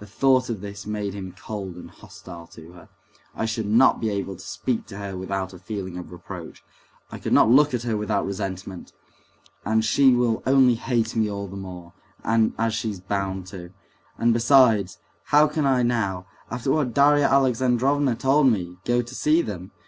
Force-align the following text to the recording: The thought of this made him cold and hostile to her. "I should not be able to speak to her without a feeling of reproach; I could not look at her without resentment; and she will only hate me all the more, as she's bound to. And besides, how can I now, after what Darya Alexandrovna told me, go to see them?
The 0.00 0.08
thought 0.08 0.50
of 0.50 0.60
this 0.60 0.86
made 0.88 1.14
him 1.14 1.36
cold 1.40 1.76
and 1.76 1.88
hostile 1.88 2.48
to 2.48 2.72
her. 2.72 2.88
"I 3.32 3.44
should 3.44 3.68
not 3.68 4.00
be 4.00 4.10
able 4.10 4.34
to 4.34 4.40
speak 4.44 4.86
to 4.86 4.98
her 4.98 5.16
without 5.16 5.52
a 5.52 5.58
feeling 5.60 5.96
of 5.96 6.10
reproach; 6.10 6.64
I 7.12 7.18
could 7.20 7.32
not 7.32 7.48
look 7.48 7.72
at 7.72 7.84
her 7.84 7.96
without 7.96 8.26
resentment; 8.26 8.92
and 9.64 9.84
she 9.84 10.16
will 10.16 10.42
only 10.46 10.74
hate 10.74 11.14
me 11.14 11.30
all 11.30 11.46
the 11.46 11.54
more, 11.56 11.92
as 12.24 12.74
she's 12.74 12.98
bound 12.98 13.46
to. 13.54 13.70
And 14.18 14.32
besides, 14.34 14.98
how 15.26 15.46
can 15.46 15.64
I 15.64 15.84
now, 15.84 16.26
after 16.50 16.72
what 16.72 16.92
Darya 16.92 17.26
Alexandrovna 17.28 18.16
told 18.16 18.48
me, 18.48 18.78
go 18.84 19.00
to 19.00 19.14
see 19.14 19.42
them? 19.42 19.70